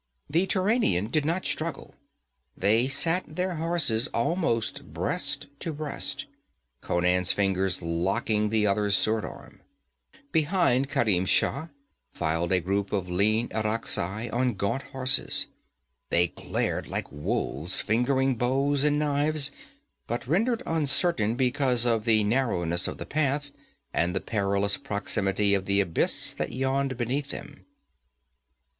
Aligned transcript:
The 0.31 0.47
Turanian 0.47 1.11
did 1.11 1.25
not 1.25 1.45
struggle; 1.45 1.93
they 2.57 2.87
sat 2.87 3.23
their 3.35 3.57
horses 3.57 4.07
almost 4.07 4.91
breast 4.95 5.45
to 5.59 5.71
breast, 5.71 6.25
Conan's 6.81 7.31
fingers 7.31 7.83
locking 7.83 8.49
the 8.49 8.65
other's 8.65 8.97
sword 8.97 9.23
arm. 9.23 9.61
Behind 10.31 10.89
Kerim 10.89 11.27
Shah 11.27 11.67
filed 12.13 12.51
a 12.51 12.59
group 12.59 12.91
of 12.91 13.11
lean 13.11 13.49
Irakzai 13.49 14.27
on 14.33 14.55
gaunt 14.55 14.81
horses. 14.91 15.45
They 16.09 16.29
glared 16.29 16.87
like 16.87 17.11
wolves, 17.11 17.81
fingering 17.81 18.37
bows 18.37 18.83
and 18.83 18.97
knives, 18.97 19.51
but 20.07 20.25
rendered 20.25 20.63
uncertain 20.65 21.35
because 21.35 21.85
of 21.85 22.05
the 22.05 22.23
narrowness 22.23 22.87
of 22.87 22.97
the 22.97 23.05
path 23.05 23.51
and 23.93 24.15
the 24.15 24.19
perilous 24.19 24.77
proximity 24.77 25.53
of 25.53 25.65
the 25.65 25.79
abyss 25.79 26.33
that 26.33 26.53
yawned 26.53 26.97
beneath 26.97 27.29
them. 27.29 27.67